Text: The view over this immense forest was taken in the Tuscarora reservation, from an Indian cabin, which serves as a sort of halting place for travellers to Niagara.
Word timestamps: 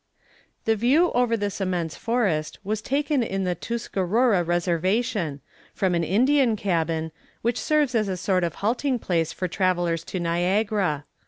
The 0.65 0.75
view 0.75 1.11
over 1.11 1.37
this 1.37 1.61
immense 1.61 1.95
forest 1.95 2.57
was 2.63 2.81
taken 2.81 3.21
in 3.21 3.43
the 3.43 3.53
Tuscarora 3.53 4.43
reservation, 4.43 5.41
from 5.75 5.93
an 5.93 6.03
Indian 6.03 6.55
cabin, 6.55 7.11
which 7.43 7.61
serves 7.61 7.93
as 7.93 8.07
a 8.07 8.17
sort 8.17 8.43
of 8.43 8.55
halting 8.65 8.97
place 8.97 9.31
for 9.31 9.47
travellers 9.47 10.03
to 10.05 10.19
Niagara. 10.19 11.05